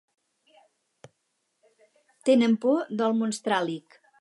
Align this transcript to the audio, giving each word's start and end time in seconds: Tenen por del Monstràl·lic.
Tenen 2.31 2.59
por 2.65 2.83
del 3.03 3.17
Monstràl·lic. 3.21 4.05